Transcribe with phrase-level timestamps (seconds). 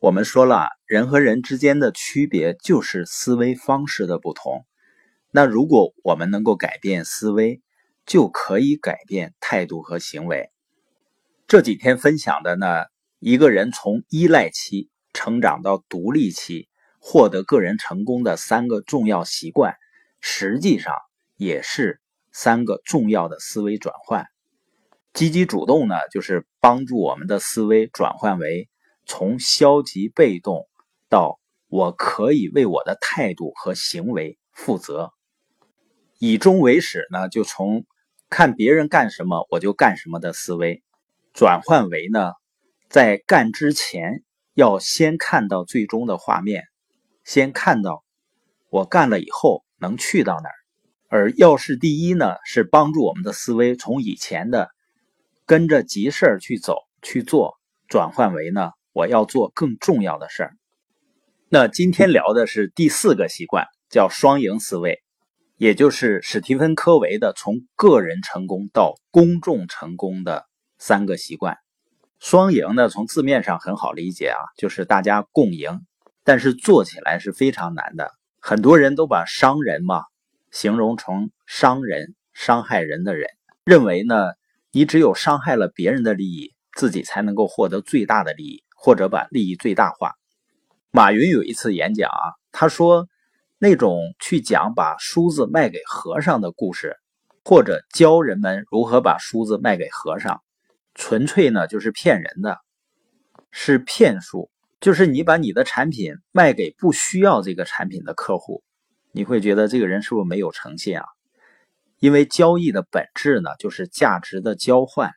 [0.00, 4.64] 我们说了，人和人之间的区别就是思维方式的不同。
[5.32, 7.60] 那如果我们能够改变思维，
[8.06, 10.50] 就可以改变态度和行为。
[11.48, 12.84] 这几天分享的呢，
[13.18, 16.68] 一个人从依赖期成长到独立期，
[17.00, 19.74] 获得个人成功的三个重要习惯，
[20.20, 20.94] 实际上
[21.36, 24.26] 也是三个重要的思维转换。
[25.12, 28.68] 积极主动呢，就是帮助我们的思维转换为
[29.08, 30.68] 从消极被动
[31.08, 35.10] 到我可以为我的态度和行为负责。
[36.20, 37.84] 以终为始呢，就从
[38.28, 40.82] 看别人干什么我就干什么的思维，
[41.32, 42.32] 转换为呢，
[42.88, 44.22] 在干之前
[44.54, 46.64] 要先看到最终的画面，
[47.24, 48.04] 先看到
[48.68, 50.54] 我干了以后能去到哪儿。
[51.08, 54.68] 而要事第一呢，是帮助我们的思维从以前的
[55.46, 57.56] 跟着急事儿去走去做，
[57.88, 60.56] 转换为呢，我要做更重要的事儿。
[61.48, 65.00] 那今天聊的是第四个习惯，叫双赢思维。
[65.56, 70.46] 也就是史蒂芬·科维的从个人成功到公众成功的
[70.78, 71.58] 三个习惯。
[72.18, 75.80] 双赢呢，从字面上很好理解啊，就是大家共赢，
[76.24, 78.10] 但是做起来是非常难的。
[78.40, 80.02] 很多人都把商人嘛
[80.50, 83.28] 形容成伤人、伤害人的人，
[83.64, 84.32] 认为呢，
[84.72, 90.14] 你只有伤害了别人的利益，自己才能够获得最大的利益，或者把利益最大化。
[90.90, 93.06] 马云有一次演讲啊，他说。
[93.60, 96.96] 那种去讲把梳子卖给和尚的故事，
[97.44, 100.42] 或者教人们如何把梳子卖给和尚，
[100.94, 102.58] 纯粹呢就是骗人的，
[103.50, 104.48] 是骗术。
[104.80, 108.62] 就是你把你的产品卖给不需要这个产品的客户，
[109.10, 111.04] 你会觉得这个人是不是没有诚信啊？
[111.98, 115.10] 因为交易的本质呢就是价值的交换，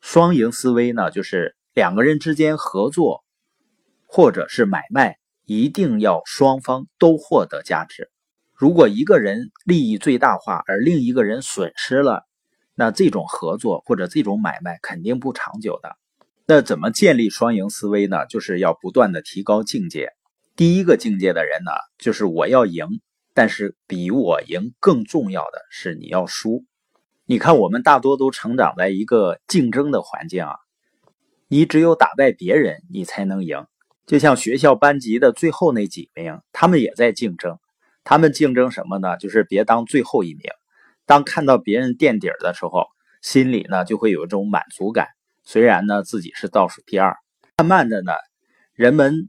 [0.00, 3.24] 双赢思维呢就是两个人之间合作，
[4.06, 5.18] 或者是买卖。
[5.44, 8.10] 一定要双方都获得价值。
[8.54, 12.24] 如果一个人利益最大化，而另一个人损失了，
[12.76, 15.96] 那这种合作或者这种买卖肯定不长久的。
[16.46, 18.24] 那怎么建立双赢思维呢？
[18.26, 20.12] 就是要不断的提高境界。
[20.54, 22.86] 第一个境界的人呢，就是我要赢，
[23.34, 26.64] 但是比我赢更重要的是你要输。
[27.26, 30.54] 你看，我们大多都成长在一个竞争的环境啊，
[31.52, 33.66] 你只有打败别人，你才能赢。
[34.06, 37.58] 就像学校班级的最后那几名，他们也在竞争。
[38.04, 39.18] 他们竞争什么呢？
[39.18, 40.50] 就是别当最后一名。
[41.04, 42.86] 当看到别人垫底儿的时候，
[43.20, 45.08] 心里呢就会有一种满足感。
[45.44, 47.18] 虽然呢自己是倒数第二，
[47.58, 48.12] 慢慢的呢，
[48.72, 49.28] 人们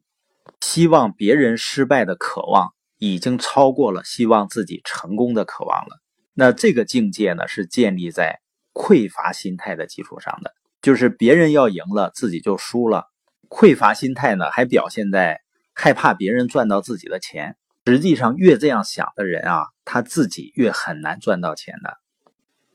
[0.61, 2.69] 希望别人失败的渴望
[2.99, 5.99] 已经超过了希望自己成功的渴望了。
[6.33, 8.39] 那这个境界呢，是建立在
[8.73, 13.05] 匮乏心态的基础上的，就是别人要赢了，自己就输了。
[13.49, 15.39] 匮乏心态呢，还表现在
[15.73, 17.55] 害怕别人赚到自己的钱。
[17.85, 21.97] 实际上，越这样想的人啊，他自己越很难赚到钱的。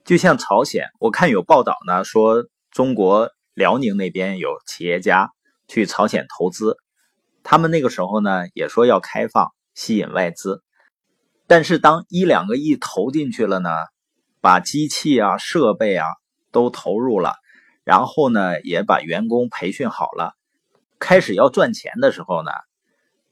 [0.05, 5.31] 就像朝鲜，我看有报道呢，说中国辽宁那边有企业家
[5.67, 6.79] 去朝鲜投资，
[7.43, 10.63] 他们那个时候呢也说要开放，吸引外资。
[11.47, 13.71] 但是当一两个亿投进去了呢，
[14.41, 16.07] 把机器啊、设备啊
[16.53, 17.35] 都投入了，
[17.89, 20.35] 然后呢也把员工培训好了。
[20.99, 22.51] 开始要赚钱的时候呢，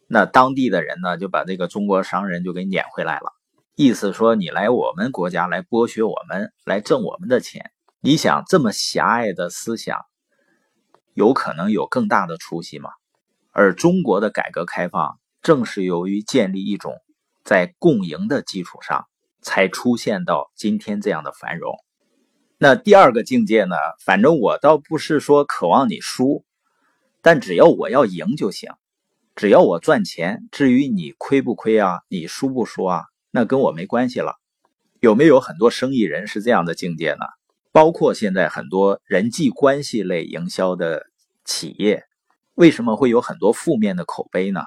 [0.06, 3.34] 那当地的人呢就把这个中国商人就给撵回来了，
[3.74, 7.70] 意思说你来我们国家来剥削我们，来挣我们的钱。
[8.00, 10.06] 你想这么狭隘的思想，
[11.12, 12.88] 有可能有更大的出息吗？
[13.52, 16.94] 而中国的改革开放正是由于建立一种
[17.44, 19.06] 在共赢的基础上，
[19.42, 21.76] 才出现到今天这样的繁荣。
[22.58, 23.76] 那第二个境界呢？
[24.04, 26.44] 反正我倒不是说渴望你输。
[27.20, 28.70] 但只要我要赢就行，
[29.34, 34.36] 只要我赚钱，至于你亏不亏啊，你输不输啊，那跟我没关系了。
[35.00, 37.26] 有没有很多生意人是这样的境界呢？
[37.72, 41.04] 包括现在很多人际关系类营销的
[41.44, 42.04] 企业，
[42.54, 44.62] 为什么会有很多负面的口碑呢？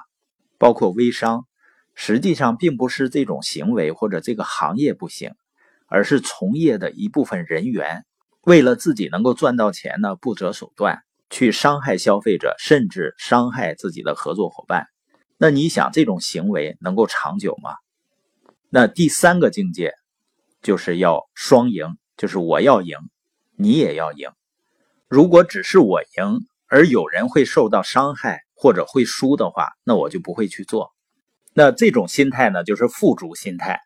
[0.58, 1.46] 包括微商，
[1.94, 5.32] 实际上并不是这种行为或者这个行业不行，
[5.90, 8.06] 而是从业的一部分人员
[8.40, 11.02] 为了自己能够赚到钱呢，不择手段。
[11.32, 14.88] 去伤害消费者，甚至伤害自己的合作伙伴，
[15.38, 17.76] 那你想这种行为能够长久吗？
[18.68, 19.94] 那第三个境界
[20.60, 22.98] 就是要双赢，就是我要赢，
[23.56, 24.28] 你也要赢。
[25.06, 30.90] 如果只是我赢，而有人会受到伤害或者会输的话，那我就不会去做。
[31.54, 33.78] 那这种心态呢，就是富足心态。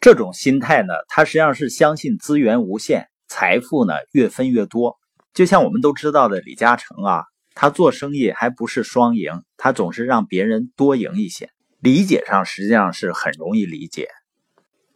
[0.00, 4.96] 这种心态呢，他实际上是相信资源无限，财富呢越分越多。
[5.34, 7.24] 就像我们都知道的李嘉诚啊，
[7.54, 11.50] 他做生意还不是双赢，他总是让别人多赢一些。
[11.80, 14.08] 理解上实际上是很容易理解。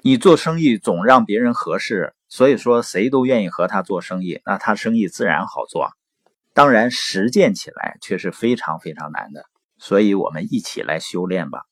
[0.02, 5.90] 你做生意总让别人合适，所以说谁都愿意和他做生意，那他生意自然好做。
[6.54, 9.44] 当然，实践起来却是非常非常难的。
[9.78, 11.62] 所以我们一起来修炼吧。